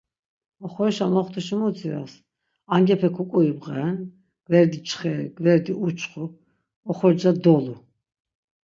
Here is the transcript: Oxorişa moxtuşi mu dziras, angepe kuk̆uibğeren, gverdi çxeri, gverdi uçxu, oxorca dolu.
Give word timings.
Oxorişa 0.65 1.05
moxtuşi 1.13 1.55
mu 1.59 1.69
dziras, 1.75 2.13
angepe 2.73 3.09
kuk̆uibğeren, 3.15 3.97
gverdi 4.45 4.79
çxeri, 4.87 5.25
gverdi 5.37 5.73
uçxu, 5.85 6.23
oxorca 6.89 7.31
dolu. 7.43 7.75